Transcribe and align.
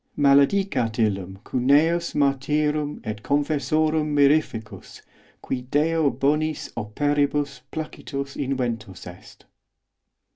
Maledicat 0.17 0.97
illum 0.97 1.37
cuneus 1.43 2.15
martyrum 2.15 2.99
et 3.03 3.21
confessorum 3.21 4.07
mirificus, 4.15 5.03
qui 5.43 5.61
Deo 5.69 6.09
bonis 6.09 6.71
operibus 6.75 7.61
placitus 7.69 8.35
inventus 8.35 9.05
est. 9.05 9.45